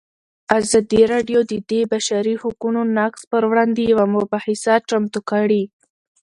ازادي 0.59 1.01
راډیو 1.13 1.39
د 1.51 1.53
د 1.69 1.71
بشري 1.91 2.35
حقونو 2.41 2.81
نقض 2.97 3.21
پر 3.31 3.43
وړاندې 3.49 3.81
یوه 3.91 4.05
مباحثه 4.15 4.73
چمتو 4.89 5.19
کړې. 5.29 5.63